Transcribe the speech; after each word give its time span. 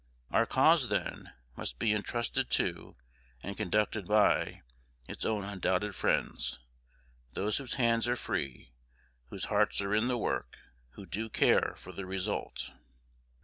Our 0.31 0.47
cause, 0.47 0.87
then, 0.89 1.31
must 1.55 1.77
be 1.77 1.93
intrusted 1.93 2.49
to, 2.49 2.95
and 3.43 3.55
conducted 3.55 4.07
by, 4.07 4.63
its 5.07 5.25
own 5.25 5.43
undoubted 5.43 5.93
friends, 5.93 6.57
those 7.33 7.57
whose 7.59 7.75
hands 7.75 8.07
are 8.07 8.15
free, 8.15 8.71
whose 9.27 9.45
hearts 9.45 9.79
are 9.79 9.93
in 9.93 10.07
the 10.07 10.17
work, 10.17 10.57
who 10.93 11.05
do 11.05 11.29
care 11.29 11.75
for 11.77 11.91
the 11.91 12.07
result. 12.07 12.71